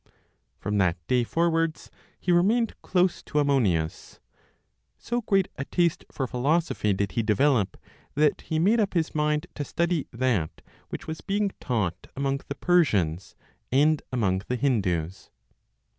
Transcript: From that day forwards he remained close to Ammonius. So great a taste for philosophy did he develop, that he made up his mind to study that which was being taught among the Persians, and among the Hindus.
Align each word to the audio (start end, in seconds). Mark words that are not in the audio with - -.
From 0.57 0.79
that 0.79 0.97
day 1.05 1.23
forwards 1.23 1.91
he 2.19 2.31
remained 2.31 2.73
close 2.81 3.21
to 3.21 3.37
Ammonius. 3.39 4.19
So 4.97 5.21
great 5.21 5.47
a 5.57 5.65
taste 5.65 6.05
for 6.11 6.25
philosophy 6.25 6.91
did 6.91 7.11
he 7.11 7.21
develop, 7.21 7.77
that 8.15 8.41
he 8.41 8.57
made 8.57 8.79
up 8.79 8.95
his 8.95 9.13
mind 9.13 9.45
to 9.53 9.63
study 9.63 10.07
that 10.11 10.63
which 10.89 11.05
was 11.05 11.21
being 11.21 11.51
taught 11.59 12.07
among 12.15 12.39
the 12.47 12.55
Persians, 12.55 13.35
and 13.71 14.01
among 14.11 14.41
the 14.47 14.55
Hindus. 14.55 15.29